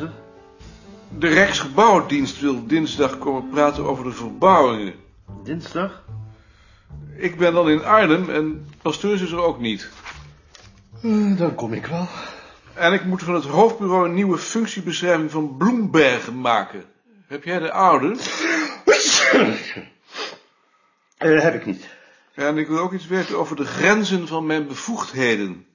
Is? 0.00 0.08
De 1.18 1.28
Rijksgebouwendienst 1.28 2.40
wil 2.40 2.66
dinsdag 2.66 3.18
komen 3.18 3.48
praten 3.48 3.84
over 3.84 4.04
de 4.04 4.12
verbouwingen. 4.12 4.94
Dinsdag? 5.44 6.04
Ik 7.16 7.38
ben 7.38 7.52
dan 7.52 7.70
in 7.70 7.84
Arnhem 7.84 8.30
en 8.30 8.68
pastoors 8.82 9.20
is 9.20 9.30
er 9.30 9.42
ook 9.42 9.60
niet. 9.60 9.88
Eh, 11.02 11.38
dan 11.38 11.54
kom 11.54 11.72
ik 11.72 11.86
wel. 11.86 12.08
En 12.74 12.92
ik 12.92 13.04
moet 13.04 13.22
van 13.22 13.34
het 13.34 13.44
hoofdbureau 13.44 14.08
een 14.08 14.14
nieuwe 14.14 14.38
functiebeschrijving 14.38 15.30
van 15.30 15.56
Bloembergen 15.56 16.40
maken. 16.40 16.84
Heb 17.26 17.44
jij 17.44 17.58
de 17.58 17.72
oude? 17.72 18.16
Eh, 21.16 21.42
heb 21.42 21.54
ik 21.54 21.66
niet. 21.66 21.88
En 22.34 22.58
ik 22.58 22.68
wil 22.68 22.78
ook 22.78 22.92
iets 22.92 23.06
weten 23.06 23.38
over 23.38 23.56
de 23.56 23.64
grenzen 23.64 24.26
van 24.26 24.46
mijn 24.46 24.66
bevoegdheden. 24.66 25.66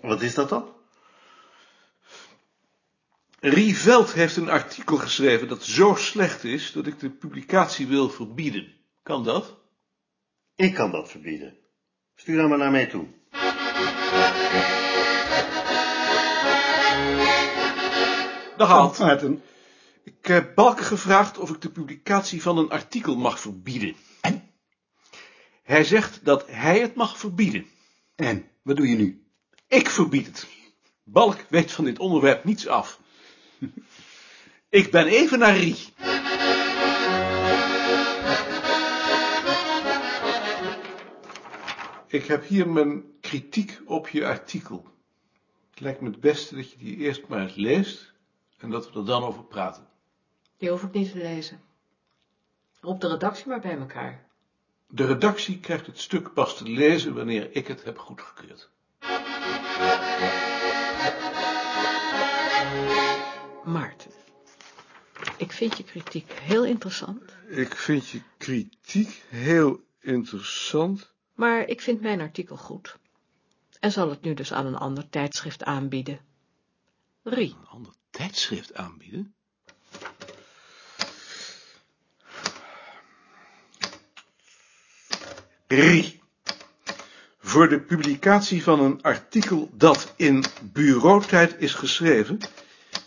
Wat 0.00 0.22
is 0.22 0.34
dat 0.34 0.48
dan? 0.48 0.68
Rie 3.42 3.76
Veld 3.76 4.12
heeft 4.12 4.36
een 4.36 4.48
artikel 4.48 4.96
geschreven 4.96 5.48
dat 5.48 5.64
zo 5.64 5.94
slecht 5.94 6.44
is 6.44 6.72
dat 6.72 6.86
ik 6.86 6.98
de 6.98 7.10
publicatie 7.10 7.86
wil 7.86 8.10
verbieden. 8.10 8.72
Kan 9.02 9.24
dat? 9.24 9.58
Ik 10.56 10.74
kan 10.74 10.90
dat 10.90 11.10
verbieden. 11.10 11.56
Stuur 12.14 12.36
dan 12.36 12.48
maar 12.48 12.58
naar 12.58 12.70
mij 12.70 12.86
toe. 12.86 13.06
Dag 18.56 18.70
Alt. 18.70 18.98
Maarten. 18.98 19.42
Ik 20.04 20.26
heb 20.26 20.54
Balken 20.54 20.84
gevraagd 20.84 21.38
of 21.38 21.50
ik 21.50 21.60
de 21.60 21.70
publicatie 21.70 22.42
van 22.42 22.58
een 22.58 22.70
artikel 22.70 23.16
mag 23.16 23.40
verbieden. 23.40 23.96
En? 24.20 24.50
Hij 25.62 25.84
zegt 25.84 26.24
dat 26.24 26.46
hij 26.46 26.80
het 26.80 26.94
mag 26.94 27.18
verbieden. 27.18 27.66
En, 28.16 28.48
wat 28.62 28.76
doe 28.76 28.88
je 28.88 28.96
nu? 28.96 29.26
Ik 29.68 29.88
verbied 29.88 30.26
het. 30.26 30.46
Balk 31.04 31.46
weet 31.48 31.72
van 31.72 31.84
dit 31.84 31.98
onderwerp 31.98 32.44
niets 32.44 32.66
af. 32.66 33.00
Ik 34.68 34.90
ben 34.90 35.06
even 35.06 35.38
naar 35.38 35.56
Rie. 35.56 35.92
Ik 42.06 42.24
heb 42.24 42.46
hier 42.46 42.68
mijn 42.68 43.04
kritiek 43.20 43.80
op 43.84 44.08
je 44.08 44.26
artikel. 44.26 44.84
Het 45.70 45.80
lijkt 45.80 46.00
me 46.00 46.10
het 46.10 46.20
beste 46.20 46.54
dat 46.54 46.70
je 46.70 46.78
die 46.78 46.96
eerst 46.96 47.26
maar 47.26 47.40
eens 47.40 47.54
leest 47.54 48.12
en 48.58 48.70
dat 48.70 48.92
we 48.92 48.98
er 48.98 49.04
dan 49.04 49.22
over 49.22 49.44
praten. 49.44 49.88
Die 50.56 50.70
hoef 50.70 50.82
ik 50.82 50.92
niet 50.92 51.12
te 51.12 51.18
lezen. 51.18 51.60
Roep 52.80 53.00
de 53.00 53.08
redactie 53.08 53.48
maar 53.48 53.60
bij 53.60 53.78
elkaar. 53.78 54.26
De 54.86 55.06
redactie 55.06 55.60
krijgt 55.60 55.86
het 55.86 55.98
stuk 55.98 56.32
pas 56.32 56.56
te 56.56 56.64
lezen 56.64 57.14
wanneer 57.14 57.56
ik 57.56 57.66
het 57.66 57.84
heb 57.84 57.98
goedgekeurd. 57.98 58.70
Maarten, 63.70 64.10
ik 65.36 65.52
vind 65.52 65.76
je 65.76 65.82
kritiek 65.84 66.32
heel 66.32 66.64
interessant, 66.64 67.22
Ik 67.48 67.76
vind 67.76 68.08
je 68.08 68.22
kritiek 68.38 69.22
heel 69.28 69.80
interessant. 70.00 71.12
maar 71.34 71.66
ik 71.66 71.80
vind 71.80 72.00
mijn 72.00 72.20
artikel 72.20 72.56
goed. 72.56 72.98
En 73.80 73.92
zal 73.92 74.10
het 74.10 74.22
nu 74.22 74.34
dus 74.34 74.52
aan 74.52 74.66
een 74.66 74.76
ander 74.76 75.08
tijdschrift 75.08 75.64
aanbieden. 75.64 76.20
Rie, 77.22 77.56
Een 77.60 77.66
ander 77.68 77.92
tijdschrift 78.10 78.74
aanbieden? 78.74 79.34
Rie. 85.66 86.20
Voor 87.38 87.68
de 87.68 87.80
publicatie 87.80 88.62
van 88.62 88.80
een 88.80 89.02
artikel 89.02 89.70
dat 89.72 90.12
in 90.16 90.44
bureautijd 90.62 91.54
is 91.58 91.74
geschreven, 91.74 92.38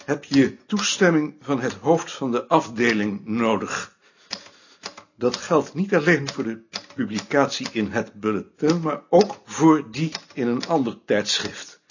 heb 0.05 0.23
je 0.23 0.65
toestemming 0.65 1.35
van 1.41 1.61
het 1.61 1.73
hoofd 1.73 2.11
van 2.11 2.31
de 2.31 2.47
afdeling 2.47 3.25
nodig. 3.25 3.97
Dat 5.15 5.37
geldt 5.37 5.73
niet 5.73 5.95
alleen 5.95 6.29
voor 6.29 6.43
de 6.43 6.61
publicatie 6.95 7.67
in 7.71 7.91
het 7.91 8.13
bulletin, 8.13 8.81
maar 8.81 9.01
ook 9.09 9.41
voor 9.45 9.91
die 9.91 10.11
in 10.33 10.47
een 10.47 10.67
ander 10.67 10.97
tijdschrift 11.05 11.81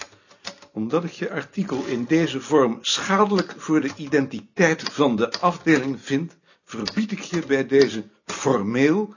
omdat 0.73 1.05
ik 1.05 1.11
je 1.11 1.31
artikel 1.31 1.85
in 1.85 2.05
deze 2.05 2.41
vorm 2.41 2.79
schadelijk 2.81 3.55
voor 3.57 3.81
de 3.81 3.91
identiteit 3.97 4.83
van 4.83 5.17
de 5.17 5.33
afdeling 5.33 6.01
vind, 6.01 6.37
verbied 6.65 7.13
ik 7.13 7.21
je 7.21 7.47
bij 7.47 7.67
deze 7.67 8.05
formeel 8.25 9.15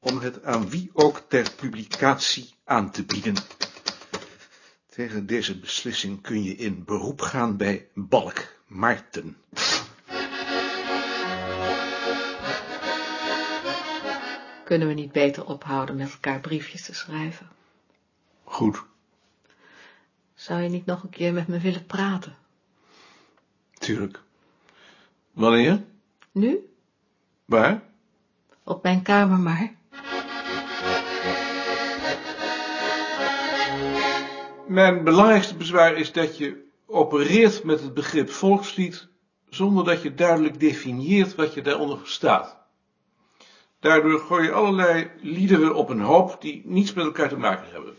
om 0.00 0.18
het 0.18 0.44
aan 0.44 0.68
wie 0.68 0.90
ook 0.92 1.22
ter 1.28 1.50
publicatie 1.56 2.54
aan 2.64 2.90
te 2.90 3.04
bieden. 3.04 3.34
Tegen 4.94 5.26
deze 5.26 5.58
beslissing 5.58 6.20
kun 6.20 6.42
je 6.42 6.54
in 6.56 6.84
beroep 6.84 7.20
gaan 7.20 7.56
bij 7.56 7.88
Balk 7.94 8.46
Maarten. 8.66 9.36
kunnen 14.64 14.88
we 14.88 14.94
niet 14.94 15.12
beter 15.12 15.46
ophouden 15.46 15.96
met 15.96 16.12
elkaar 16.12 16.40
briefjes 16.40 16.84
te 16.84 16.94
schrijven? 16.94 17.48
Goed, 18.44 18.82
Zou 20.34 20.62
je 20.62 20.68
niet 20.68 20.86
nog 20.86 21.02
een 21.02 21.10
keer 21.10 21.32
met 21.32 21.48
me 21.48 21.58
willen 21.58 21.86
praten? 21.86 22.36
tuurlijk. 23.72 24.20
Wanneer? 25.32 25.84
Nu? 26.32 26.74
Waar? 27.44 27.82
Op 28.62 28.82
mijn 28.82 29.02
kamer 29.02 29.38
maar. 29.38 29.74
Mijn 34.66 35.04
belangrijkste 35.04 35.56
bezwaar 35.56 35.96
is 35.96 36.12
dat 36.12 36.38
je 36.38 36.64
opereert 36.86 37.64
met 37.64 37.80
het 37.80 37.94
begrip 37.94 38.30
volkslied 38.30 39.08
zonder 39.48 39.84
dat 39.84 40.02
je 40.02 40.14
duidelijk 40.14 40.60
definieert 40.60 41.34
wat 41.34 41.54
je 41.54 41.62
daaronder 41.62 41.98
verstaat. 41.98 42.58
Daardoor 43.80 44.20
gooi 44.20 44.44
je 44.44 44.52
allerlei 44.52 45.10
liederen 45.20 45.74
op 45.74 45.88
een 45.88 46.00
hoop 46.00 46.36
die 46.40 46.62
niets 46.64 46.92
met 46.92 47.04
elkaar 47.04 47.28
te 47.28 47.36
maken 47.36 47.70
hebben. 47.70 47.94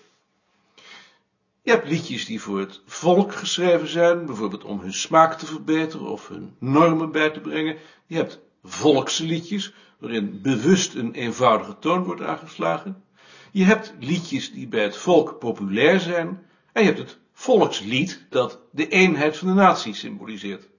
Je 1.62 1.72
hebt 1.72 1.90
liedjes 1.90 2.26
die 2.26 2.42
voor 2.42 2.60
het 2.60 2.82
volk 2.86 3.36
geschreven 3.36 3.88
zijn, 3.88 4.26
bijvoorbeeld 4.26 4.64
om 4.64 4.80
hun 4.80 4.94
smaak 4.94 5.38
te 5.38 5.46
verbeteren 5.46 6.08
of 6.08 6.28
hun 6.28 6.56
normen 6.60 7.12
bij 7.12 7.30
te 7.30 7.40
brengen. 7.40 7.78
Je 8.06 8.16
hebt 8.16 8.40
volksliedjes, 8.64 9.74
waarin 10.00 10.42
bewust 10.42 10.96
een 10.96 11.14
eenvoudige 11.14 11.80
toon 11.80 12.04
wordt 12.04 12.22
aangeslagen. 12.22 13.04
Je 13.52 13.64
hebt 13.64 13.94
liedjes 14.00 14.52
die 14.52 14.68
bij 14.68 14.84
het 14.84 14.98
volk 14.98 15.40
populair 15.40 16.00
zijn. 16.00 16.46
En 16.76 16.82
je 16.82 16.88
hebt 16.88 17.00
het 17.00 17.18
volkslied 17.32 18.26
dat 18.30 18.60
de 18.72 18.88
eenheid 18.88 19.38
van 19.38 19.48
de 19.48 19.54
natie 19.54 19.94
symboliseert. 19.94 20.70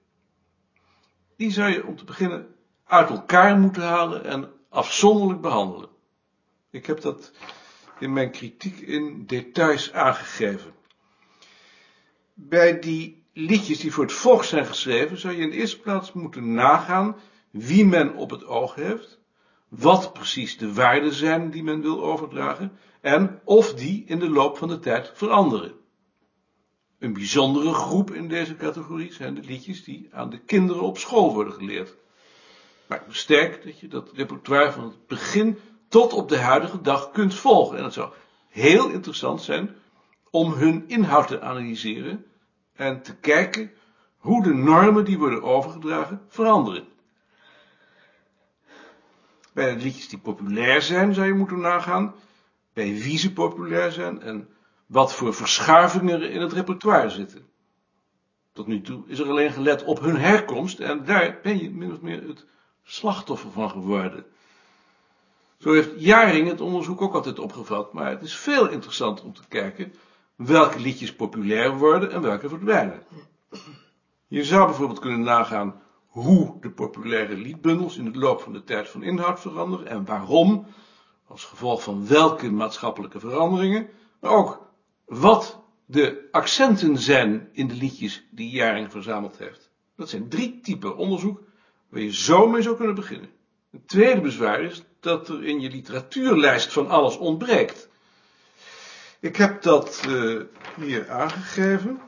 Die 1.35 1.51
zou 1.51 1.71
je 1.71 1.85
om 1.85 1.95
te 1.95 2.03
beginnen 2.03 2.55
uit 2.85 3.09
elkaar 3.09 3.57
moeten 3.57 3.83
halen 3.83 4.25
en 4.25 4.51
afzonderlijk 4.69 5.41
behandelen. 5.41 5.89
Ik 6.69 6.85
heb 6.85 7.01
dat 7.01 7.31
in 7.99 8.13
mijn 8.13 8.31
kritiek 8.31 8.79
in 8.79 9.25
details 9.25 9.93
aangegeven. 9.93 10.73
Bij 12.33 12.79
die 12.79 13.23
liedjes 13.33 13.79
die 13.79 13.93
voor 13.93 14.03
het 14.03 14.13
volk 14.13 14.43
zijn 14.43 14.65
geschreven, 14.65 15.17
zou 15.17 15.35
je 15.35 15.41
in 15.41 15.49
de 15.49 15.55
eerste 15.55 15.79
plaats 15.79 16.13
moeten 16.13 16.53
nagaan 16.53 17.15
wie 17.51 17.85
men 17.85 18.15
op 18.15 18.29
het 18.29 18.45
oog 18.45 18.75
heeft, 18.75 19.19
wat 19.67 20.13
precies 20.13 20.57
de 20.57 20.73
waarden 20.73 21.13
zijn 21.13 21.49
die 21.49 21.63
men 21.63 21.81
wil 21.81 22.03
overdragen 22.03 22.77
en 23.01 23.41
of 23.43 23.73
die 23.73 24.03
in 24.07 24.19
de 24.19 24.29
loop 24.29 24.57
van 24.57 24.67
de 24.67 24.79
tijd 24.79 25.11
veranderen. 25.13 25.76
Een 26.99 27.13
bijzondere 27.13 27.73
groep 27.73 28.11
in 28.11 28.27
deze 28.27 28.55
categorie 28.55 29.13
zijn 29.13 29.35
de 29.35 29.41
liedjes 29.41 29.83
die 29.83 30.09
aan 30.11 30.29
de 30.29 30.39
kinderen 30.39 30.81
op 30.81 30.97
school 30.97 31.33
worden 31.33 31.53
geleerd. 31.53 31.95
Maar 32.87 33.01
ik 33.01 33.07
besterk 33.07 33.63
dat 33.63 33.79
je 33.79 33.87
dat 33.87 34.11
repertoire 34.13 34.71
van 34.71 34.83
het 34.83 35.07
begin 35.07 35.59
tot 35.87 36.13
op 36.13 36.29
de 36.29 36.37
huidige 36.37 36.81
dag 36.81 37.11
kunt 37.11 37.33
volgen. 37.33 37.77
En 37.77 37.83
het 37.83 37.93
zou 37.93 38.13
heel 38.49 38.89
interessant 38.89 39.41
zijn 39.41 39.75
om 40.29 40.53
hun 40.53 40.83
inhoud 40.87 41.27
te 41.27 41.41
analyseren 41.41 42.25
en 42.73 43.01
te 43.01 43.15
kijken 43.15 43.71
hoe 44.17 44.43
de 44.43 44.53
normen 44.53 45.05
die 45.05 45.17
worden 45.17 45.43
overgedragen 45.43 46.21
veranderen. 46.27 46.87
Bij 49.53 49.75
de 49.75 49.81
liedjes 49.81 50.09
die 50.09 50.19
populair 50.19 50.81
zijn 50.81 51.13
zou 51.13 51.27
je 51.27 51.33
moeten 51.33 51.59
nagaan 51.59 52.13
bij 52.73 52.93
wie 52.93 53.17
ze 53.17 53.33
populair 53.33 53.91
zijn 53.91 54.21
en 54.21 54.49
wat 54.87 55.13
voor 55.13 55.33
verschuivingen 55.33 56.21
er 56.21 56.29
in 56.29 56.41
het 56.41 56.53
repertoire 56.53 57.09
zitten. 57.09 57.45
Tot 58.53 58.67
nu 58.67 58.81
toe 58.81 59.03
is 59.07 59.19
er 59.19 59.29
alleen 59.29 59.51
gelet 59.51 59.83
op 59.83 59.99
hun 59.99 60.17
herkomst 60.17 60.79
en 60.79 61.05
daar 61.05 61.39
ben 61.43 61.63
je 61.63 61.69
min 61.69 61.91
of 61.91 62.01
meer 62.01 62.27
het 62.27 62.45
slachtoffer 62.83 63.51
van 63.51 63.69
geworden. 63.69 64.25
Zo 65.57 65.71
heeft 65.71 65.91
Jaring 65.97 66.47
het 66.47 66.61
onderzoek 66.61 67.01
ook 67.01 67.13
altijd 67.13 67.39
opgevat, 67.39 67.93
maar 67.93 68.09
het 68.09 68.21
is 68.21 68.35
veel 68.35 68.69
interessanter 68.69 69.25
om 69.25 69.33
te 69.33 69.47
kijken 69.47 69.93
welke 70.35 70.79
liedjes 70.79 71.15
populair 71.15 71.77
worden 71.77 72.11
en 72.11 72.21
welke 72.21 72.49
verdwijnen. 72.49 73.03
Je 74.27 74.43
zou 74.43 74.65
bijvoorbeeld 74.65 74.99
kunnen 74.99 75.21
nagaan 75.21 75.81
hoe 76.07 76.57
de 76.61 76.71
populaire 76.71 77.35
liedbundels 77.35 77.97
in 77.97 78.11
de 78.11 78.19
loop 78.19 78.41
van 78.41 78.53
de 78.53 78.63
tijd 78.63 78.89
van 78.89 79.03
inhoud 79.03 79.39
veranderen 79.39 79.87
en 79.87 80.05
waarom, 80.05 80.65
als 81.27 81.43
gevolg 81.43 81.83
van 81.83 82.07
welke 82.07 82.51
maatschappelijke 82.51 83.19
veranderingen, 83.19 83.89
maar 84.19 84.31
ook 84.31 84.66
wat 85.07 85.63
de 85.85 86.27
accenten 86.31 86.97
zijn 86.97 87.49
in 87.51 87.67
de 87.67 87.73
liedjes 87.73 88.27
die 88.31 88.49
Jaring 88.49 88.91
verzameld 88.91 89.37
heeft. 89.37 89.71
Dat 89.95 90.09
zijn 90.09 90.29
drie 90.29 90.59
typen 90.59 90.97
onderzoek 90.97 91.41
waar 91.89 92.01
je 92.01 92.13
zo 92.13 92.47
mee 92.47 92.61
zou 92.61 92.75
kunnen 92.75 92.95
beginnen. 92.95 93.29
Het 93.71 93.87
tweede 93.87 94.21
bezwaar 94.21 94.61
is 94.61 94.83
dat 94.99 95.29
er 95.29 95.43
in 95.43 95.59
je 95.59 95.69
literatuurlijst 95.69 96.73
van 96.73 96.89
alles 96.89 97.17
ontbreekt. 97.17 97.89
Ik 99.19 99.35
heb 99.35 99.61
dat 99.61 100.03
uh, 100.07 100.41
hier 100.75 101.09
aangegeven. 101.09 101.99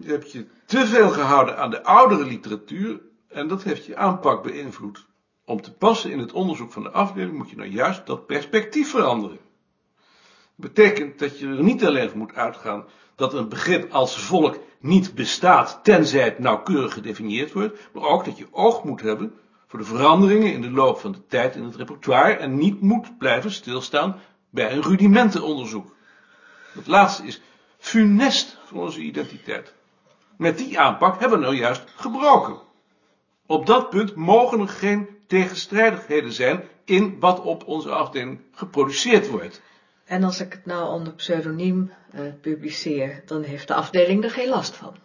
Je 0.00 0.08
hebt 0.08 0.32
je 0.32 0.46
te 0.66 0.86
veel 0.86 1.10
gehouden 1.10 1.58
aan 1.58 1.70
de 1.70 1.84
oudere 1.84 2.24
literatuur 2.24 3.00
en 3.28 3.48
dat 3.48 3.62
heeft 3.62 3.86
je 3.86 3.96
aanpak 3.96 4.42
beïnvloed. 4.42 5.06
Om 5.44 5.60
te 5.60 5.72
passen 5.72 6.10
in 6.10 6.18
het 6.18 6.32
onderzoek 6.32 6.72
van 6.72 6.82
de 6.82 6.90
afdeling 6.90 7.36
moet 7.36 7.50
je 7.50 7.56
nou 7.56 7.68
juist 7.68 8.06
dat 8.06 8.26
perspectief 8.26 8.90
veranderen. 8.90 9.38
Dat 10.58 10.72
betekent 10.72 11.18
dat 11.18 11.38
je 11.38 11.46
er 11.46 11.62
niet 11.62 11.84
alleen 11.84 12.10
moet 12.14 12.34
uitgaan 12.34 12.84
dat 13.14 13.34
een 13.34 13.48
begrip 13.48 13.92
als 13.92 14.18
volk 14.18 14.58
niet 14.80 15.14
bestaat 15.14 15.80
tenzij 15.82 16.24
het 16.24 16.38
nauwkeurig 16.38 16.92
gedefinieerd 16.92 17.52
wordt, 17.52 17.78
maar 17.92 18.02
ook 18.02 18.24
dat 18.24 18.38
je 18.38 18.46
oog 18.50 18.84
moet 18.84 19.00
hebben 19.00 19.34
voor 19.66 19.78
de 19.78 19.84
veranderingen 19.84 20.52
in 20.52 20.60
de 20.60 20.70
loop 20.70 20.98
van 20.98 21.12
de 21.12 21.26
tijd 21.26 21.56
in 21.56 21.64
het 21.64 21.76
repertoire 21.76 22.34
en 22.34 22.56
niet 22.56 22.80
moet 22.80 23.18
blijven 23.18 23.50
stilstaan 23.50 24.20
bij 24.50 24.72
een 24.72 24.82
rudimentenonderzoek. 24.82 25.94
Het 26.72 26.86
laatste 26.86 27.26
is 27.26 27.40
funest 27.78 28.58
voor 28.64 28.82
onze 28.82 29.00
identiteit. 29.00 29.74
Met 30.36 30.58
die 30.58 30.78
aanpak 30.78 31.20
hebben 31.20 31.38
we 31.38 31.44
nou 31.44 31.56
juist 31.56 31.84
gebroken. 31.96 32.58
Op 33.46 33.66
dat 33.66 33.90
punt 33.90 34.14
mogen 34.14 34.60
er 34.60 34.68
geen 34.68 35.08
tegenstrijdigheden 35.26 36.32
zijn 36.32 36.64
in 36.84 37.16
wat 37.20 37.40
op 37.40 37.66
onze 37.66 37.90
afdeling 37.90 38.40
geproduceerd 38.52 39.28
wordt. 39.28 39.60
En 40.08 40.24
als 40.24 40.40
ik 40.40 40.52
het 40.52 40.66
nou 40.66 40.92
onder 40.92 41.12
pseudoniem 41.12 41.92
uh, 42.14 42.20
publiceer, 42.40 43.22
dan 43.26 43.42
heeft 43.42 43.68
de 43.68 43.74
afdeling 43.74 44.24
er 44.24 44.30
geen 44.30 44.48
last 44.48 44.76
van. 44.76 44.96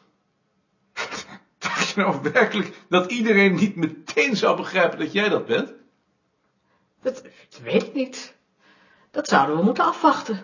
Dacht 1.58 1.90
je 1.90 2.02
nou 2.02 2.22
werkelijk 2.32 2.82
dat 2.90 3.12
iedereen 3.12 3.56
niet 3.56 3.76
meteen 3.76 4.36
zou 4.36 4.58
begrijpen 4.58 5.00
dat 5.00 5.12
jij 5.12 5.30
dat 5.30 5.46
bent? 5.46 5.74
Dat, 7.02 7.24
dat 7.50 7.60
weet 7.64 7.84
ik 7.84 7.94
niet. 7.94 8.36
Dat 9.12 9.28
zouden 9.28 9.58
we 9.58 9.64
moeten 9.64 9.84
afwachten. 9.84 10.44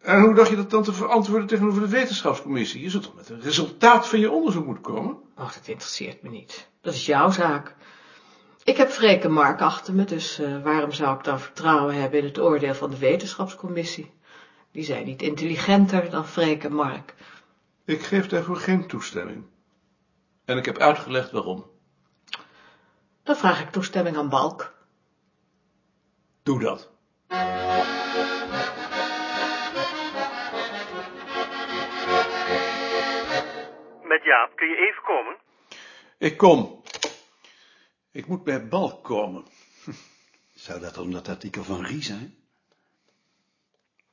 En 0.00 0.20
hoe 0.20 0.34
dacht 0.34 0.50
je 0.50 0.56
dat 0.56 0.70
dan 0.70 0.82
te 0.82 0.92
verantwoorden 0.92 1.46
tegenover 1.46 1.80
de 1.80 1.88
wetenschapscommissie? 1.88 2.82
Je 2.82 2.90
zult 2.90 3.02
toch 3.02 3.14
met 3.14 3.28
een 3.28 3.40
resultaat 3.40 4.08
van 4.08 4.18
je 4.18 4.30
onderzoek 4.30 4.64
moeten 4.66 4.84
komen? 4.84 5.16
Ach, 5.34 5.54
dat 5.54 5.68
interesseert 5.68 6.22
me 6.22 6.28
niet. 6.28 6.68
Dat 6.80 6.94
is 6.94 7.06
jouw 7.06 7.30
zaak. 7.30 7.74
Ik 8.66 8.76
heb 8.76 8.88
Freke 8.88 9.28
Mark 9.28 9.60
achter 9.60 9.94
me, 9.94 10.04
dus 10.04 10.40
uh, 10.40 10.62
waarom 10.62 10.92
zou 10.92 11.16
ik 11.18 11.24
dan 11.24 11.40
vertrouwen 11.40 11.94
hebben 11.94 12.18
in 12.18 12.24
het 12.24 12.38
oordeel 12.38 12.74
van 12.74 12.90
de 12.90 12.98
wetenschapscommissie? 12.98 14.12
Die 14.72 14.82
zijn 14.84 15.04
niet 15.04 15.22
intelligenter 15.22 16.10
dan 16.10 16.26
Freke 16.26 16.70
Mark. 16.70 17.14
Ik 17.84 18.02
geef 18.02 18.26
daarvoor 18.26 18.56
geen 18.56 18.86
toestemming. 18.86 19.44
En 20.44 20.56
ik 20.56 20.64
heb 20.64 20.78
uitgelegd 20.78 21.30
waarom. 21.30 21.70
Dan 23.22 23.36
vraag 23.36 23.60
ik 23.60 23.70
toestemming 23.70 24.16
aan 24.16 24.28
Balk. 24.28 24.74
Doe 26.42 26.60
dat. 26.60 26.90
Met 34.02 34.22
Jaap, 34.24 34.52
kun 34.54 34.68
je 34.68 34.76
even 34.76 35.02
komen? 35.02 35.36
Ik 36.18 36.36
kom. 36.36 36.84
Ik 38.16 38.26
moet 38.26 38.44
bij 38.44 38.68
Balk 38.68 39.04
komen. 39.04 39.44
Zou 40.54 40.80
dat 40.80 40.98
om 40.98 41.12
dat 41.12 41.28
artikel 41.28 41.64
van 41.64 41.84
Rie 41.84 42.02
zijn? 42.02 42.34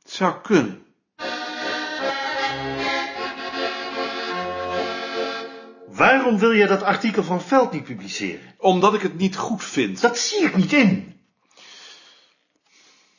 Het 0.02 0.12
zou 0.12 0.42
kunnen. 0.42 0.86
Waarom 5.88 6.38
wil 6.38 6.56
jij 6.56 6.68
dat 6.68 6.82
artikel 6.82 7.24
van 7.24 7.42
Veld 7.42 7.72
niet 7.72 7.84
publiceren? 7.84 8.56
Omdat 8.58 8.94
ik 8.94 9.02
het 9.02 9.18
niet 9.18 9.36
goed 9.36 9.64
vind. 9.64 10.02
Dat 10.02 10.18
zie 10.18 10.46
ik 10.46 10.56
niet 10.56 10.74
in. 10.74 11.22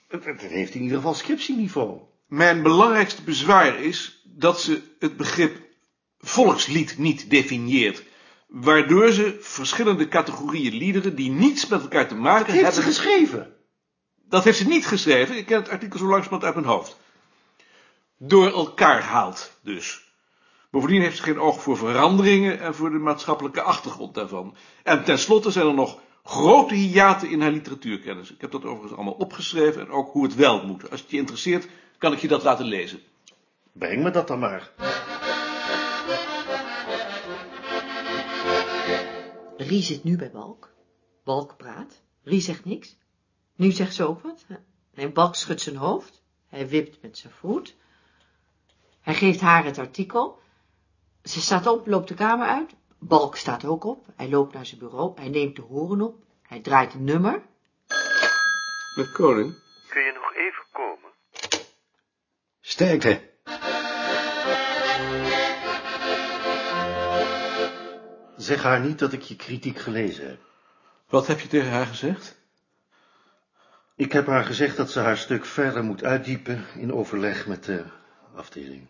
Het, 0.09 0.25
het 0.25 0.41
heeft 0.41 0.75
in 0.75 0.83
ieder 0.83 0.97
geval 0.97 1.15
scriptieniveau. 1.15 2.01
Mijn 2.27 2.63
belangrijkste 2.63 3.23
bezwaar 3.23 3.81
is 3.81 4.23
dat 4.25 4.61
ze 4.61 4.83
het 4.99 5.17
begrip 5.17 5.63
volkslied 6.19 6.99
niet 6.99 7.31
definieert. 7.31 8.13
Waardoor 8.47 9.13
ze 9.13 9.39
verschillende 9.41 10.09
categorieën 10.09 10.75
liederen 10.75 11.15
die 11.17 11.31
niets 11.31 11.67
met 11.67 11.83
elkaar 11.83 12.09
te 12.09 12.15
maken 12.15 12.53
Heeft 12.53 12.65
hebben... 12.65 12.83
ze 12.83 12.89
geschreven? 12.89 13.55
Dat 14.29 14.45
heeft 14.45 14.59
ze 14.59 14.67
niet 14.69 14.87
geschreven. 14.87 15.37
Ik 15.37 15.47
ken 15.47 15.57
het 15.57 15.69
artikel 15.69 15.99
zo 15.99 16.07
langzamerhand 16.07 16.45
uit 16.45 16.55
mijn 16.55 16.77
hoofd. 16.77 16.97
Door 18.19 18.51
elkaar 18.53 19.03
haalt 19.03 19.53
dus. 19.63 20.03
Bovendien 20.71 21.01
heeft 21.01 21.17
ze 21.17 21.23
geen 21.23 21.41
oog 21.41 21.63
voor 21.63 21.77
veranderingen 21.77 22.61
en 22.61 22.75
voor 22.75 22.91
de 22.91 22.99
maatschappelijke 22.99 23.63
achtergrond 23.63 24.15
daarvan. 24.15 24.57
En 24.83 25.05
tenslotte 25.05 25.51
zijn 25.51 25.67
er 25.67 25.75
nog 25.75 26.01
grote 26.25 26.75
hiaten 26.75 27.31
in 27.31 27.41
haar 27.41 27.51
literatuurkennis. 27.51 28.33
Ik 28.33 28.41
heb 28.41 28.51
dat 28.51 28.65
overigens 28.65 28.93
allemaal 28.93 29.13
opgeschreven 29.13 29.81
en 29.81 29.91
ook 29.91 30.13
hoe 30.13 30.25
het 30.25 30.35
wel 30.35 30.67
moet. 30.67 30.91
Als 30.91 31.01
het 31.01 31.11
je 31.11 31.17
interesseert, 31.17 31.69
kan 31.99 32.13
ik 32.13 32.19
je 32.19 32.29
dat 32.29 32.43
laten 32.43 32.67
lezen. 32.67 33.01
Breng 33.73 34.03
me 34.03 34.11
dat 34.11 34.29
dan 34.29 34.39
maar. 34.39 34.71
Rie 39.67 39.83
zit 39.83 40.05
nu 40.05 40.17
bij 40.17 40.31
Balk. 40.31 40.75
Balk 41.25 41.57
praat. 41.57 42.03
Rie 42.23 42.41
zegt 42.41 42.65
niks. 42.65 42.97
Nu 43.57 43.71
zegt 43.71 43.95
ze 43.95 44.07
ook 44.07 44.21
wat. 44.21 44.47
En 44.95 45.13
Balk 45.13 45.35
schudt 45.35 45.61
zijn 45.61 45.77
hoofd. 45.77 46.23
Hij 46.49 46.69
wipt 46.69 47.03
met 47.03 47.19
zijn 47.19 47.33
voet. 47.33 47.77
Hij 49.01 49.15
geeft 49.15 49.41
haar 49.41 49.65
het 49.65 49.79
artikel. 49.79 50.39
Ze 51.23 51.41
staat 51.41 51.67
op, 51.67 51.87
loopt 51.87 52.09
de 52.09 52.15
kamer 52.15 52.47
uit. 52.47 52.75
Balk 52.99 53.37
staat 53.37 53.65
ook 53.65 53.85
op. 53.85 54.07
Hij 54.17 54.29
loopt 54.29 54.55
naar 54.55 54.67
zijn 54.67 54.81
bureau. 54.81 55.13
Hij 55.21 55.29
neemt 55.29 55.57
de 55.57 55.63
horen 55.63 56.01
op. 56.01 56.23
Hij 56.43 56.61
draait 56.61 56.95
een 56.95 57.05
nummer. 57.05 57.43
Met 58.97 59.13
koning? 59.13 59.55
Kun 59.89 60.03
je 60.03 60.13
nog 60.13 60.35
even 60.35 60.65
komen? 60.73 61.11
Sterkte. 62.61 63.34
Zeg 68.45 68.63
haar 68.63 68.81
niet 68.81 68.99
dat 68.99 69.13
ik 69.13 69.23
je 69.23 69.37
kritiek 69.37 69.79
gelezen 69.79 70.29
heb. 70.29 70.39
Wat 71.09 71.27
heb 71.27 71.41
je 71.41 71.49
tegen 71.49 71.71
haar 71.71 71.87
gezegd? 71.87 72.37
Ik 73.97 74.13
heb 74.13 74.27
haar 74.27 74.45
gezegd 74.45 74.77
dat 74.77 74.91
ze 74.91 75.01
haar 75.01 75.17
stuk 75.17 75.45
verder 75.45 75.85
moet 75.85 76.05
uitdiepen 76.05 76.65
in 76.75 76.93
overleg 76.93 77.47
met 77.47 77.65
de 77.65 77.85
afdeling. 78.35 78.87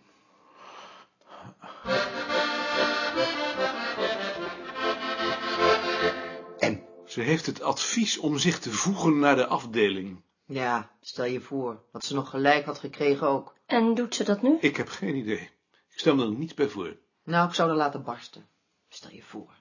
En? 6.58 6.82
Ze 7.06 7.20
heeft 7.20 7.46
het 7.46 7.62
advies 7.62 8.18
om 8.18 8.38
zich 8.38 8.58
te 8.58 8.70
voegen 8.70 9.18
naar 9.18 9.36
de 9.36 9.46
afdeling. 9.46 10.22
Ja, 10.44 10.90
stel 11.00 11.24
je 11.24 11.40
voor. 11.40 11.82
Wat 11.92 12.04
ze 12.04 12.14
nog 12.14 12.30
gelijk 12.30 12.64
had 12.64 12.78
gekregen 12.78 13.28
ook. 13.28 13.54
En 13.66 13.94
doet 13.94 14.14
ze 14.14 14.24
dat 14.24 14.42
nu? 14.42 14.56
Ik 14.60 14.76
heb 14.76 14.88
geen 14.88 15.16
idee. 15.16 15.50
Ik 15.90 15.98
stel 15.98 16.14
me 16.14 16.22
er 16.24 16.30
niet 16.30 16.54
bij 16.54 16.68
voor. 16.68 16.96
Nou, 17.24 17.48
ik 17.48 17.54
zou 17.54 17.68
haar 17.68 17.78
laten 17.78 18.02
barsten. 18.02 18.52
Stel 18.94 19.10
je 19.10 19.22
voor. 19.22 19.54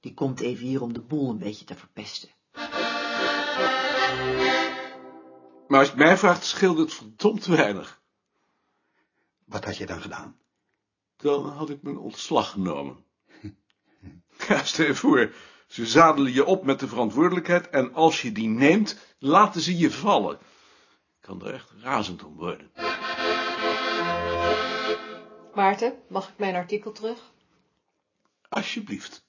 Die 0.00 0.14
komt 0.14 0.40
even 0.40 0.66
hier 0.66 0.82
om 0.82 0.92
de 0.92 1.00
boel 1.00 1.30
een 1.30 1.38
beetje 1.38 1.64
te 1.64 1.74
verpesten. 1.74 2.28
Maar 5.68 5.78
als 5.78 5.88
je 5.88 5.94
het 5.94 6.04
mij 6.04 6.16
vraagt, 6.16 6.44
scheelt 6.44 6.78
het 6.78 6.94
verdomd 6.94 7.46
weinig. 7.46 8.00
Wat 9.44 9.64
had 9.64 9.76
je 9.76 9.86
dan 9.86 10.00
gedaan? 10.00 10.38
Dan 11.16 11.48
had 11.48 11.70
ik 11.70 11.82
mijn 11.82 11.98
ontslag 11.98 12.50
genomen. 12.50 13.04
Ja, 14.48 14.64
stel 14.64 14.86
je 14.86 14.94
voor, 14.94 15.34
ze 15.66 15.86
zadelen 15.86 16.32
je 16.32 16.44
op 16.44 16.64
met 16.64 16.80
de 16.80 16.88
verantwoordelijkheid 16.88 17.68
en 17.68 17.94
als 17.94 18.22
je 18.22 18.32
die 18.32 18.48
neemt, 18.48 19.14
laten 19.18 19.60
ze 19.60 19.78
je 19.78 19.90
vallen. 19.90 20.34
Ik 20.34 21.20
kan 21.20 21.46
er 21.46 21.54
echt 21.54 21.70
razend 21.80 22.24
om 22.24 22.36
worden. 22.36 22.70
Maarten, 25.54 25.94
mag 26.08 26.28
ik 26.28 26.38
mijn 26.38 26.54
artikel 26.54 26.92
terug? 26.92 27.36
Alsjeblieft. 28.48 29.24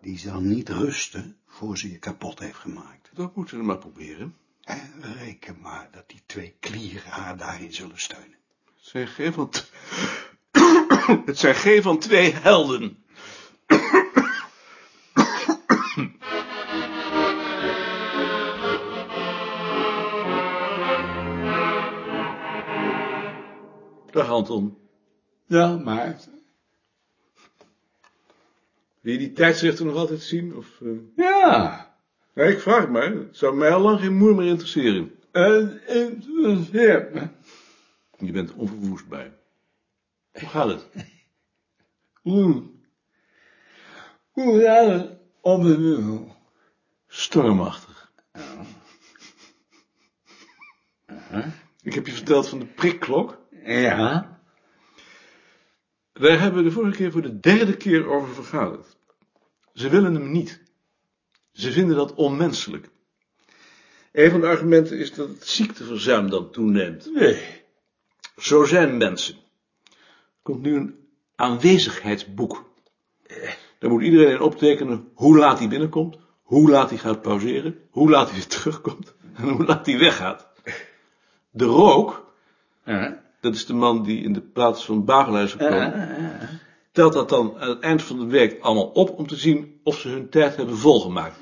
Die 0.00 0.18
zal 0.18 0.40
niet 0.40 0.68
rusten 0.68 1.36
voor 1.46 1.78
ze 1.78 1.90
je 1.90 1.98
kapot 1.98 2.38
heeft 2.38 2.58
gemaakt. 2.58 3.10
Dat 3.12 3.36
moeten 3.36 3.58
we 3.58 3.64
maar 3.64 3.78
proberen. 3.78 4.36
En 4.62 4.92
reken 5.18 5.60
maar 5.60 5.88
dat 5.92 6.08
die 6.08 6.22
twee 6.26 6.56
klieren 6.60 7.10
haar 7.10 7.36
daarin 7.36 7.72
zullen 7.72 8.00
steunen. 8.00 8.38
Het 8.64 8.84
zijn 8.84 9.06
geen 9.06 9.32
van, 9.32 9.52
het 11.26 11.38
zijn 11.38 11.54
geen 11.54 11.82
van 11.82 11.98
twee 11.98 12.32
helden. 12.32 13.04
Dag 24.10 24.28
Anton. 24.28 24.85
Ja, 25.46 25.76
maar... 25.76 26.16
Wil 29.00 29.12
je 29.12 29.18
die 29.18 29.32
tijdschriften 29.32 29.86
nog 29.86 29.96
altijd 29.96 30.20
zien? 30.20 30.56
Of, 30.56 30.80
eh? 30.80 30.88
Ja, 31.16 31.86
Nee, 32.36 32.52
ik 32.52 32.60
vraag 32.60 32.80
het 32.80 32.90
maar. 32.90 33.10
Het 33.10 33.36
zou 33.36 33.56
mij 33.56 33.72
al 33.72 33.80
lang 33.80 34.00
geen 34.00 34.16
moer 34.16 34.34
meer 34.34 34.48
interesseren. 34.48 35.14
het 35.32 35.82
interesseert 35.86 37.14
me. 37.14 37.28
Je 38.18 38.32
bent 38.32 38.52
onverwoestbaar. 38.52 39.32
Hoe 40.32 40.48
gaat 40.48 40.68
het? 40.68 40.86
Hoe? 42.22 42.62
Hoe 44.30 44.60
gaat 44.60 44.86
het 44.86 45.18
op 45.40 45.62
de 45.62 45.76
bureau? 45.76 46.28
Stormachtig. 47.06 48.12
Ik 51.82 51.94
heb 51.94 52.06
je 52.06 52.12
verteld 52.12 52.48
van 52.48 52.58
de 52.58 52.66
prikklok. 52.66 53.38
Ja? 53.64 54.35
Daar 56.18 56.40
hebben 56.40 56.62
we 56.62 56.68
de 56.68 56.74
vorige 56.74 56.96
keer 56.96 57.12
voor 57.12 57.22
de 57.22 57.40
derde 57.40 57.76
keer 57.76 58.06
over 58.06 58.34
vergaderd. 58.34 58.96
Ze 59.72 59.88
willen 59.88 60.14
hem 60.14 60.30
niet. 60.30 60.60
Ze 61.52 61.72
vinden 61.72 61.96
dat 61.96 62.14
onmenselijk. 62.14 62.88
Een 64.12 64.30
van 64.30 64.40
de 64.40 64.46
argumenten 64.46 64.98
is 64.98 65.14
dat 65.14 65.28
het 65.28 65.46
ziekteverzuim 65.46 66.30
dan 66.30 66.50
toeneemt. 66.50 67.10
Nee. 67.14 67.42
Zo 68.36 68.64
zijn 68.64 68.96
mensen. 68.96 69.34
Er 69.34 70.42
komt 70.42 70.62
nu 70.62 70.74
een 70.74 70.94
aanwezigheidsboek. 71.34 72.70
Daar 73.78 73.90
moet 73.90 74.02
iedereen 74.02 74.30
in 74.30 74.40
optekenen 74.40 75.08
hoe 75.14 75.38
laat 75.38 75.58
hij 75.58 75.68
binnenkomt, 75.68 76.18
hoe 76.42 76.70
laat 76.70 76.88
hij 76.88 76.98
gaat 76.98 77.22
pauzeren, 77.22 77.78
hoe 77.90 78.10
laat 78.10 78.26
hij 78.26 78.36
weer 78.36 78.46
terugkomt 78.46 79.14
en 79.34 79.48
hoe 79.48 79.64
laat 79.64 79.86
hij 79.86 79.98
weggaat. 79.98 80.48
De 81.50 81.64
rook, 81.64 82.34
Ja? 82.84 83.25
Dat 83.40 83.54
is 83.54 83.66
de 83.66 83.74
man 83.74 84.02
die 84.02 84.22
in 84.22 84.32
de 84.32 84.40
plaats 84.40 84.84
van 84.84 85.04
Bagelaar 85.04 85.42
is 85.42 85.52
gekomen, 85.52 86.08
telt 86.92 87.12
dat 87.12 87.28
dan 87.28 87.54
aan 87.58 87.68
het 87.68 87.80
eind 87.80 88.02
van 88.02 88.18
de 88.18 88.26
week 88.26 88.60
allemaal 88.60 88.86
op 88.86 89.18
om 89.18 89.26
te 89.26 89.36
zien 89.36 89.80
of 89.82 89.98
ze 89.98 90.08
hun 90.08 90.28
tijd 90.28 90.56
hebben 90.56 90.78
volgemaakt. 90.78 91.36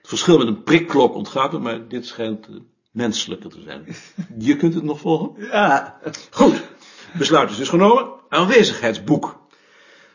Het 0.00 0.08
verschil 0.08 0.38
met 0.38 0.46
een 0.46 0.62
prikklok 0.62 1.14
ontgaat 1.14 1.52
me, 1.52 1.58
maar 1.58 1.88
dit 1.88 2.06
schijnt 2.06 2.46
eh, 2.46 2.54
menselijker 2.90 3.50
te 3.50 3.60
zijn. 3.60 3.86
Je 4.46 4.56
kunt 4.56 4.74
het 4.74 4.82
nog 4.82 5.00
volgen? 5.00 5.32
Ja. 5.38 6.00
Goed, 6.30 6.62
besluit 7.18 7.50
is 7.50 7.56
dus 7.56 7.68
genomen. 7.68 8.08
Aanwezigheidsboek. 8.28 9.40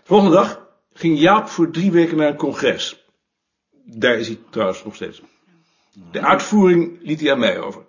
Volgende 0.03 0.35
dag 0.35 0.67
ging 0.93 1.19
Jaap 1.19 1.47
voor 1.47 1.71
drie 1.71 1.91
weken 1.91 2.17
naar 2.17 2.27
een 2.27 2.35
congres. 2.35 3.05
Daar 3.85 4.17
is 4.17 4.27
hij 4.27 4.39
trouwens 4.49 4.83
nog 4.83 4.95
steeds. 4.95 5.21
De 6.11 6.21
uitvoering 6.21 6.97
liet 7.01 7.19
hij 7.19 7.31
aan 7.31 7.39
mij 7.39 7.59
over. 7.59 7.81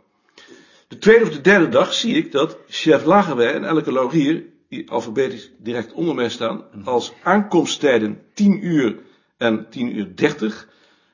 De 0.89 0.99
tweede 0.99 1.25
of 1.25 1.31
de 1.31 1.41
derde 1.41 1.69
dag 1.69 1.95
zie 1.95 2.15
ik 2.15 2.33
dat 2.33 2.59
chef 2.69 3.05
Lagerwij 3.05 3.55
en 3.55 3.65
elke 3.65 3.93
laurier, 3.93 4.45
die 4.69 4.91
alfabetisch 4.91 5.51
direct 5.59 5.93
onder 5.93 6.15
mij 6.15 6.29
staan, 6.29 6.65
als 6.85 7.13
aankomsttijden 7.23 8.23
10 8.35 8.67
uur 8.67 8.99
en 9.37 9.67
10 9.71 9.97
uur 9.97 10.17
30 10.17 10.69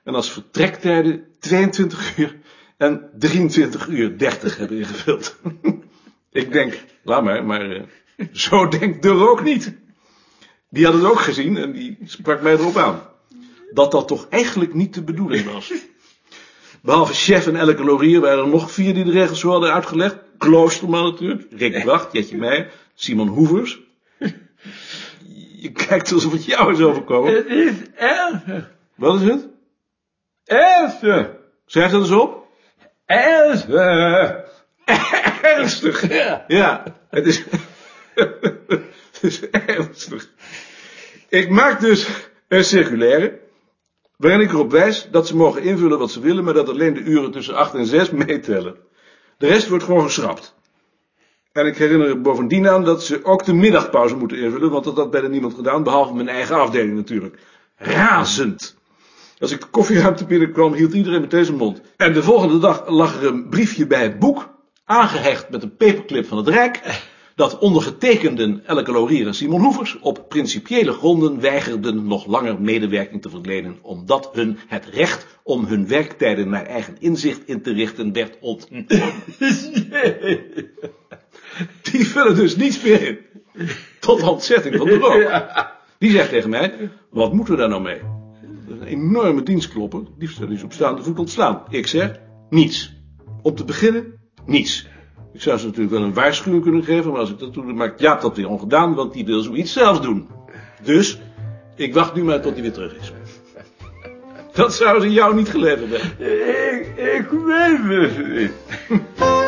en 0.05 0.15
als 0.15 0.33
vertrektijden 0.33 1.27
22 1.39 2.19
uur 2.19 2.39
en 2.77 3.11
23 3.19 3.87
uur 3.89 4.19
30 4.19 4.57
hebben 4.57 4.79
ingevuld. 4.79 5.37
Ik 6.31 6.53
denk, 6.53 6.85
laat 7.03 7.25
maar, 7.25 7.45
maar 7.45 7.71
eh, 7.71 7.83
zo 8.33 8.69
denkt 8.69 9.03
de 9.03 9.09
rook 9.09 9.43
niet. 9.43 9.75
Die 10.71 10.85
had 10.85 10.95
het 10.95 11.05
ook 11.05 11.21
gezien 11.21 11.57
en 11.57 11.73
die 11.73 11.99
sprak 12.05 12.43
mij 12.43 12.53
erop 12.53 12.77
aan. 12.77 13.03
Dat 13.73 13.91
dat 13.91 14.09
toch 14.09 14.29
eigenlijk 14.29 14.75
niet 14.75 14.95
de 14.95 15.03
bedoeling 15.03 15.53
was. 15.53 15.73
Behalve 16.83 17.15
chef 17.15 17.47
en 17.47 17.57
elke 17.57 17.85
laurier 17.85 18.21
waren 18.21 18.39
er 18.39 18.49
nog 18.49 18.71
vier 18.71 18.95
die 18.95 19.05
de 19.05 19.11
regels 19.11 19.41
zo 19.41 19.51
hadden 19.51 19.73
uitgelegd. 19.73 20.17
Kloosterman 20.39 21.05
natuurlijk, 21.05 21.47
Rick 21.51 21.85
Wacht, 21.85 22.13
Jetje 22.13 22.37
Meijer, 22.37 22.71
Simon 22.95 23.29
Hoevers. 23.29 23.81
Je 25.57 25.73
kijkt 25.73 26.13
alsof 26.13 26.33
het 26.33 26.45
jou 26.45 26.73
is 26.73 26.81
overkomen. 26.81 27.35
Het 27.35 27.47
is 27.47 27.75
ernstig. 27.95 28.71
Wat 28.95 29.21
is 29.21 29.29
het? 29.29 29.49
Ernstig. 30.45 31.31
Schrijf 31.67 31.91
dat 31.91 32.01
eens 32.01 32.11
op. 32.11 32.47
Ernstig. 33.07 33.73
Ernstig. 35.43 36.09
Ja, 36.49 36.85
het 37.11 37.27
is, 37.27 37.45
het 38.15 39.21
is 39.21 39.51
ernstig. 39.51 40.29
Ik 41.29 41.49
maak 41.49 41.81
dus 41.81 42.09
een 42.49 42.65
circulaire, 42.65 43.41
waarin 44.23 44.41
ik 44.41 44.53
erop 44.53 44.71
wijs 44.71 45.09
dat 45.11 45.27
ze 45.27 45.37
mogen 45.37 45.63
invullen 45.63 45.99
wat 45.99 46.11
ze 46.11 46.21
willen, 46.21 46.45
maar 46.45 46.55
dat 46.55 46.69
alleen 46.69 46.95
de 46.95 47.01
uren 47.01 47.31
tussen 47.31 47.55
8 47.55 47.75
en 47.75 47.87
6 47.87 48.11
meetellen. 48.27 48.77
De 49.39 49.47
rest 49.47 49.69
wordt 49.69 49.85
gewoon 49.85 50.03
geschrapt. 50.03 50.55
En 51.53 51.67
ik 51.67 51.77
herinner 51.77 52.09
er 52.09 52.21
bovendien 52.21 52.69
aan 52.69 52.85
dat 52.85 53.05
ze 53.05 53.25
ook 53.25 53.45
de 53.45 53.55
middagpauze 53.55 54.17
moeten 54.17 54.39
invullen, 54.39 54.71
want 54.71 54.85
dat 54.85 54.97
had 54.97 55.11
bijna 55.11 55.29
niemand 55.29 55.55
gedaan, 55.55 55.83
behalve 55.83 56.15
mijn 56.15 56.29
eigen 56.29 56.57
afdeling 56.57 56.95
natuurlijk. 56.95 57.39
Razend. 57.77 58.77
Als 59.39 59.53
ik 59.53 59.61
de 59.61 59.67
koffieruimte 59.67 60.25
binnenkwam, 60.25 60.73
hield 60.73 60.93
iedereen 60.93 61.21
meteen 61.21 61.45
zijn 61.45 61.57
mond. 61.57 61.81
En 61.97 62.13
de 62.13 62.23
volgende 62.23 62.59
dag 62.59 62.89
lag 62.89 63.23
er 63.23 63.27
een 63.27 63.49
briefje 63.49 63.87
bij 63.87 64.03
het 64.03 64.19
boek, 64.19 64.49
aangehecht 64.85 65.51
met 65.51 65.63
een 65.63 65.77
paperclip 65.77 66.27
van 66.27 66.39
het 66.39 66.49
Rijk, 66.49 66.81
dat 67.35 67.59
ondergetekenden 67.59 68.67
Elke 68.67 68.93
Laurier 68.93 69.27
en 69.27 69.35
Simon 69.35 69.61
Hoevers 69.61 69.99
op 70.01 70.29
principiële 70.29 70.93
gronden 70.93 71.41
weigerden 71.41 72.07
nog 72.07 72.27
langer 72.27 72.61
medewerking 72.61 73.23
te 73.23 73.31
verlenen, 73.31 73.79
omdat 73.83 74.31
hun 74.33 74.59
het 74.67 74.85
recht 74.87 75.27
om 75.43 75.65
hun 75.65 75.89
werktijden 75.89 76.49
naar 76.49 76.67
eigen 76.67 76.97
inzicht 76.99 77.49
in 77.49 77.63
te 77.63 77.73
richten 77.73 78.13
werd 78.13 78.39
ontnomen. 78.41 78.87
Die 81.83 82.07
vullen 82.07 82.35
dus 82.35 82.57
niets 82.57 82.83
meer 82.83 83.09
in. 83.09 83.19
Tot 84.01 84.23
ontzetting 84.23 84.77
van 84.77 84.87
de 84.87 84.99
rook. 85.07 85.45
Die 85.99 86.11
zegt 86.11 86.29
tegen 86.29 86.51
mij, 86.51 86.91
wat 87.11 87.33
moeten 87.33 87.55
we 87.55 87.61
daar 87.61 87.69
nou 87.69 87.83
mee? 87.83 88.01
Dat 88.67 88.77
is 88.77 88.81
een 88.81 88.87
enorme 88.87 89.43
dienstklopper, 89.43 90.03
liefst 90.19 90.41
is 90.41 90.63
op 90.63 90.73
staande 90.73 91.03
voet 91.03 91.19
ontslaan. 91.19 91.63
Ik 91.69 91.87
zeg, 91.87 92.21
niets. 92.51 92.95
Om 93.43 93.55
te 93.55 93.65
beginnen, 93.65 94.21
niets. 94.47 94.87
Ik 95.33 95.43
zou 95.43 95.59
ze 95.59 95.65
natuurlijk 95.67 95.95
wel 95.95 96.03
een 96.03 96.15
waarschuwing 96.15 96.63
kunnen 96.63 96.85
geven, 96.85 97.11
maar 97.11 97.21
als 97.21 97.31
ik 97.31 97.39
dat 97.39 97.55
doe, 97.55 97.67
dan 97.67 97.75
maakt 97.75 98.01
Jaap 98.01 98.21
dat 98.21 98.37
weer 98.37 98.49
ongedaan, 98.49 98.95
want 98.95 99.13
die 99.13 99.25
wil 99.25 99.41
zoiets 99.41 99.73
zelf 99.73 100.01
doen. 100.01 100.29
Dus, 100.83 101.21
ik 101.77 101.95
wacht 101.95 102.15
nu 102.15 102.25
maar 102.25 102.41
tot 102.41 102.53
hij 102.53 102.63
weer 102.63 102.73
terug 102.73 102.97
is. 102.97 103.13
Dat 104.53 104.75
zou 104.75 105.01
ze 105.01 105.13
jou 105.13 105.35
niet 105.35 105.49
geleverd 105.49 105.91
hebben. 105.91 106.27
Ik, 106.27 106.87
ik 106.97 107.29
weet 107.31 108.17
het 108.17 108.35
niet. 108.35 109.42